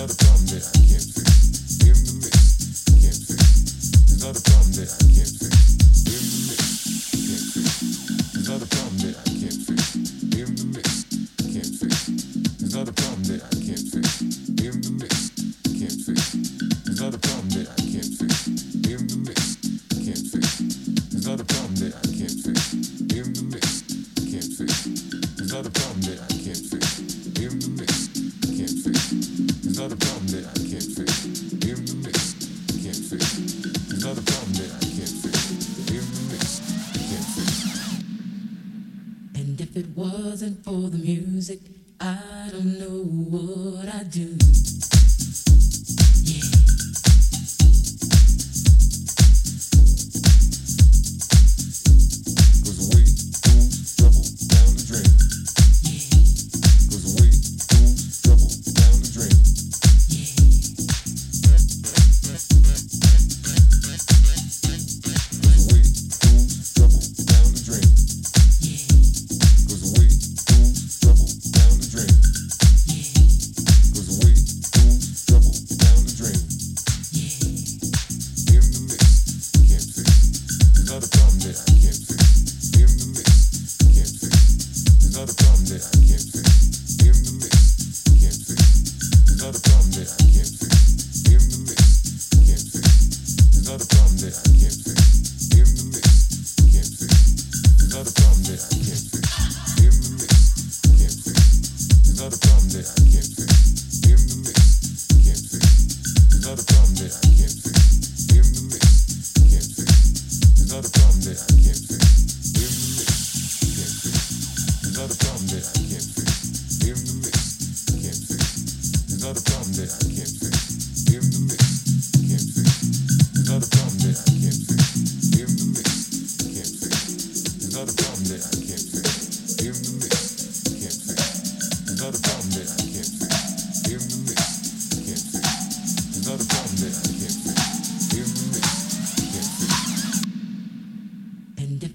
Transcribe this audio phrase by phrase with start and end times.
[0.00, 1.76] not a problem that I can't fix.
[1.84, 3.44] In the mix, I can't fix.
[4.08, 5.19] It's not a problem that I can't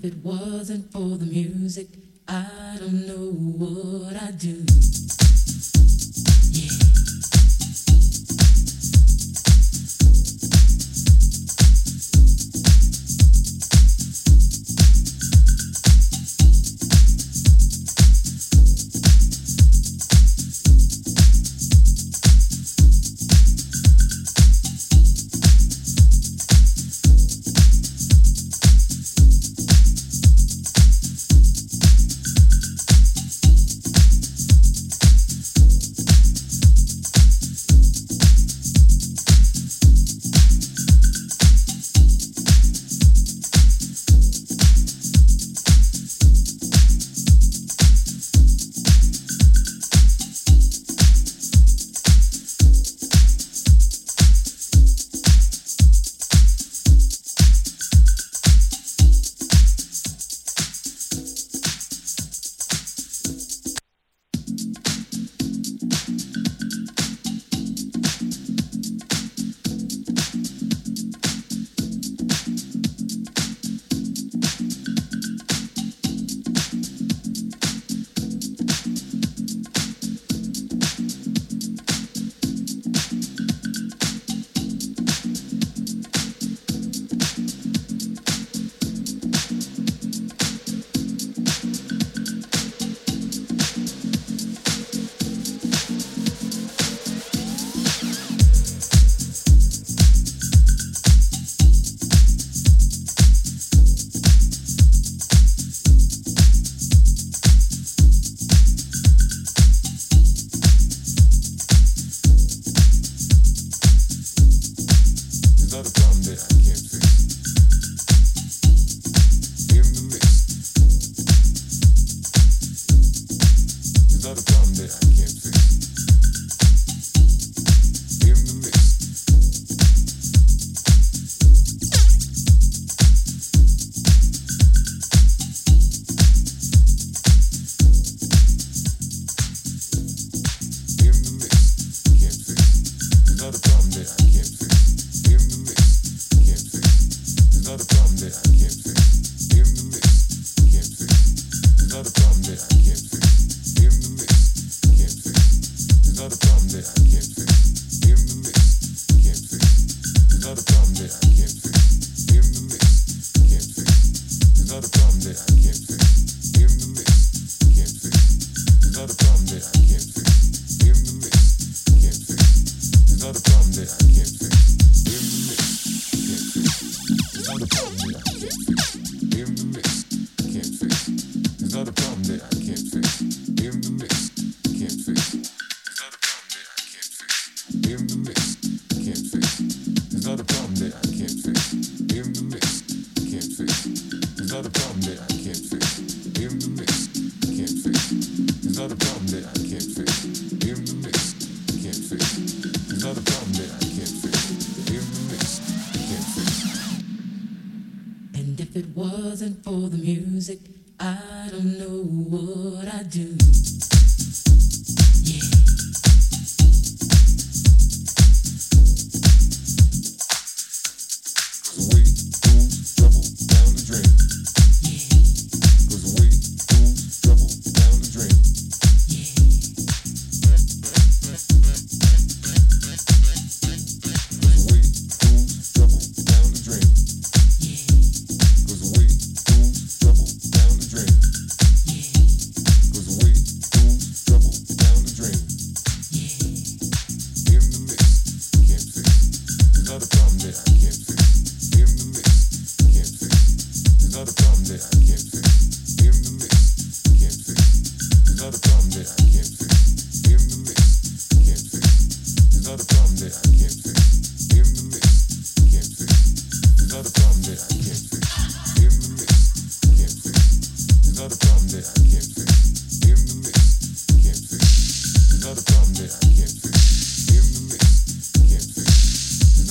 [0.05, 1.88] it wasn't for the music,
[2.27, 4.63] I don't know what I'd do.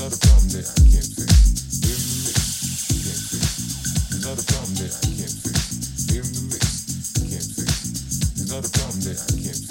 [0.04, 0.52] I can't
[9.02, 9.63] fix.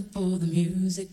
[0.00, 1.08] for the music.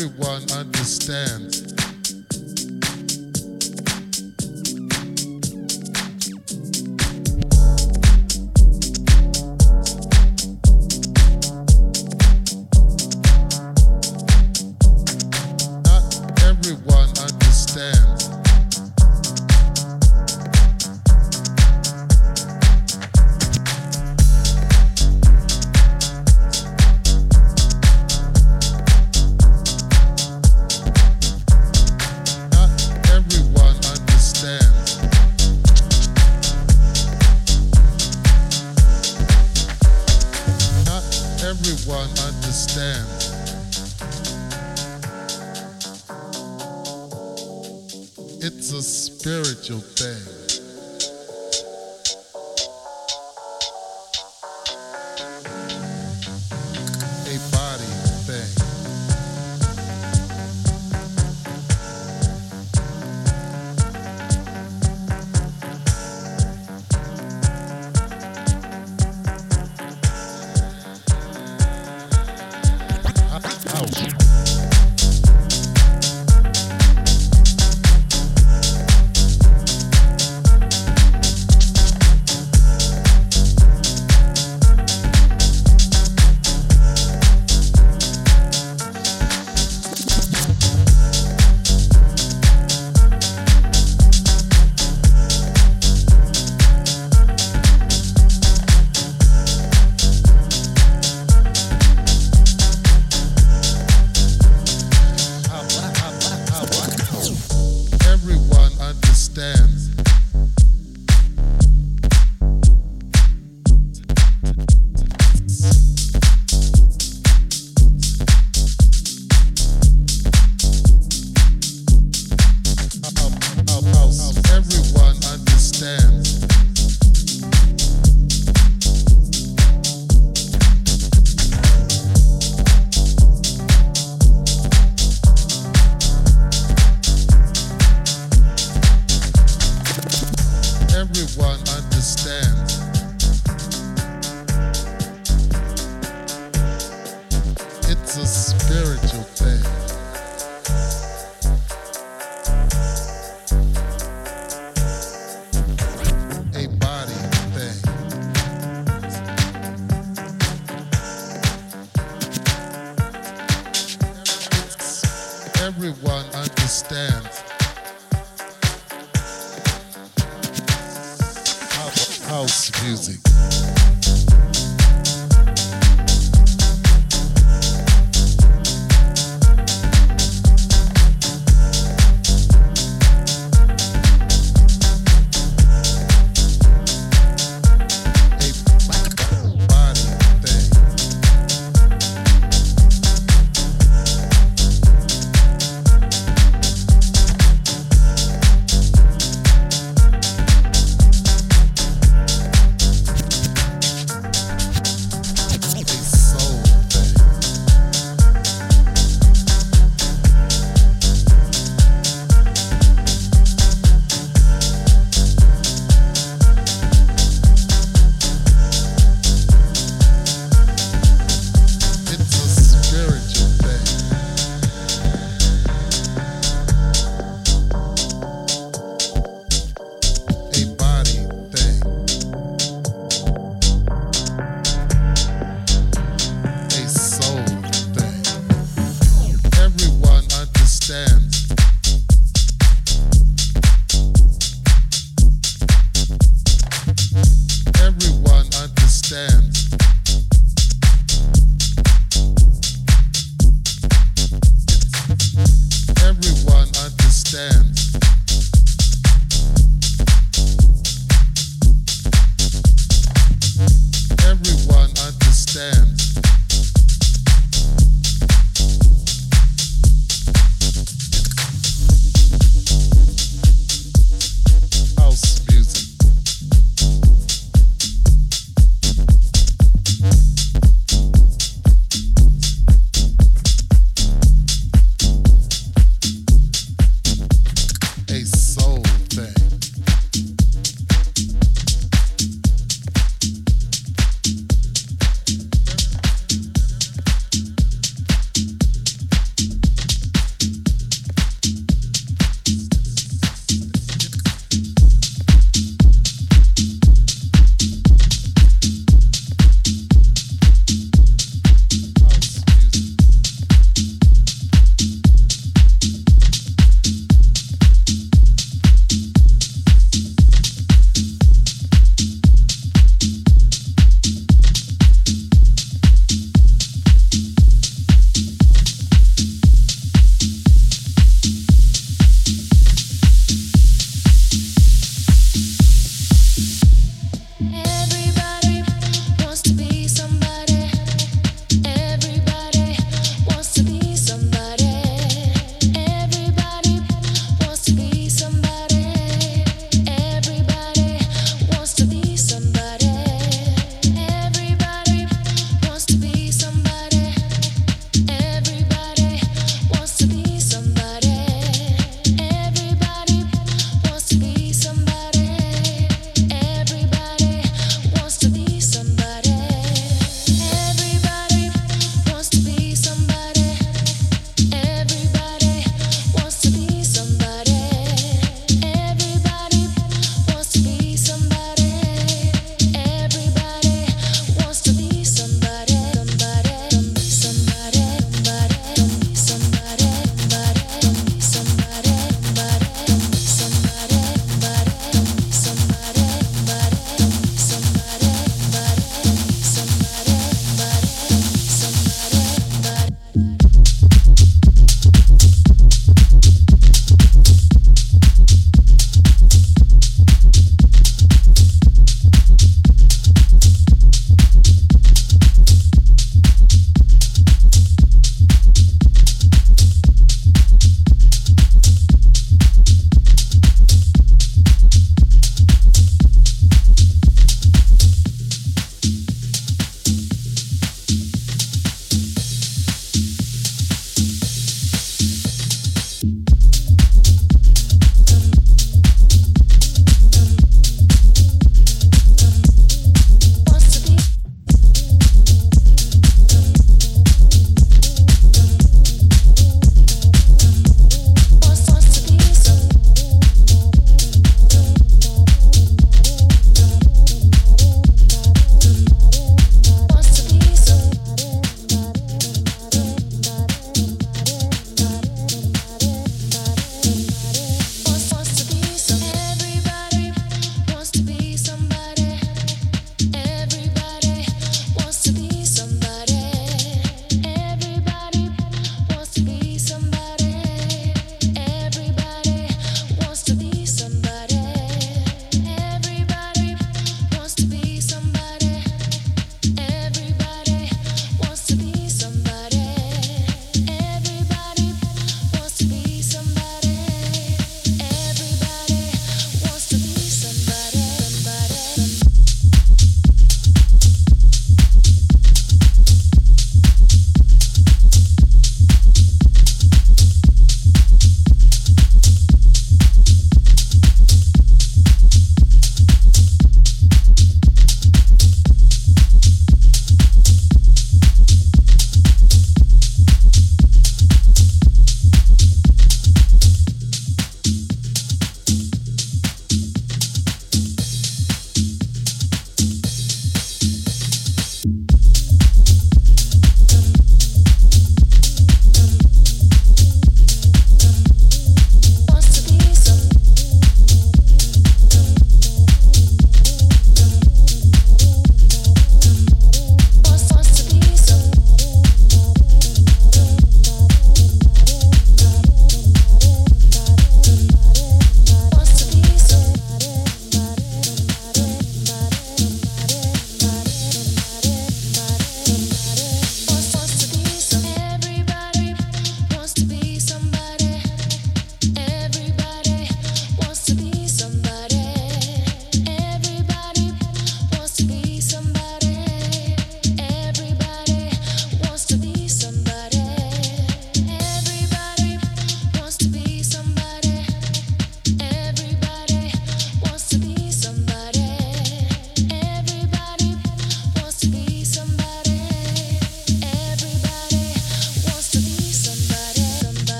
[0.00, 1.67] everyone understands.